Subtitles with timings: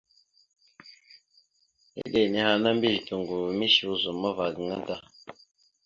[2.01, 4.95] Eɗe nehe ana mbiyez toŋgov mishe ozum ava gaŋa da.